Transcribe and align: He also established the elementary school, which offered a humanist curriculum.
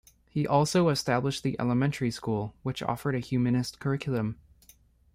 He 0.27 0.47
also 0.47 0.89
established 0.89 1.43
the 1.43 1.55
elementary 1.59 2.09
school, 2.09 2.55
which 2.63 2.81
offered 2.81 3.13
a 3.13 3.19
humanist 3.19 3.79
curriculum. 3.79 4.39